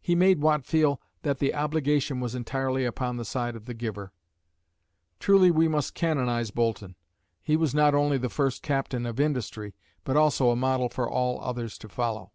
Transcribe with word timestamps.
He 0.00 0.16
made 0.16 0.40
Watt 0.40 0.66
feel 0.66 1.00
"that 1.22 1.38
the 1.38 1.54
obligation 1.54 2.18
was 2.18 2.34
entirely 2.34 2.84
upon 2.84 3.16
the 3.16 3.24
side 3.24 3.54
of 3.54 3.66
the 3.66 3.74
giver." 3.74 4.12
Truly 5.20 5.52
we 5.52 5.68
must 5.68 5.94
canonise 5.94 6.50
Boulton. 6.52 6.96
He 7.44 7.56
was 7.56 7.72
not 7.72 7.94
only 7.94 8.18
the 8.18 8.28
first 8.28 8.64
"Captain 8.64 9.06
of 9.06 9.20
Industry," 9.20 9.72
but 10.02 10.16
also 10.16 10.50
a 10.50 10.56
model 10.56 10.88
for 10.88 11.08
all 11.08 11.40
others 11.40 11.78
to 11.78 11.88
follow. 11.88 12.32